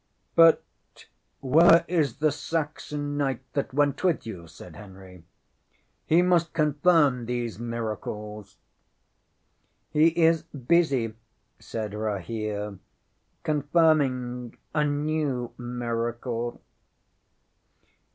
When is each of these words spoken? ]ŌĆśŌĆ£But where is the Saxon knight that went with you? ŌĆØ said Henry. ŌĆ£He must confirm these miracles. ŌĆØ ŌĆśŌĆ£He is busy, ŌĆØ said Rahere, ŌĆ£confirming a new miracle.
]ŌĆśŌĆ£But 0.39 0.57
where 1.41 1.85
is 1.87 2.15
the 2.17 2.31
Saxon 2.31 3.17
knight 3.17 3.41
that 3.53 3.71
went 3.71 4.03
with 4.03 4.25
you? 4.25 4.45
ŌĆØ 4.45 4.49
said 4.49 4.75
Henry. 4.75 5.23
ŌĆ£He 6.09 6.25
must 6.25 6.53
confirm 6.53 7.27
these 7.27 7.59
miracles. 7.59 8.57
ŌĆØ 9.93 10.03
ŌĆśŌĆ£He 10.03 10.13
is 10.15 10.41
busy, 10.41 11.07
ŌĆØ 11.09 11.15
said 11.59 11.93
Rahere, 11.93 12.79
ŌĆ£confirming 13.45 14.55
a 14.73 14.83
new 14.83 15.53
miracle. 15.59 16.63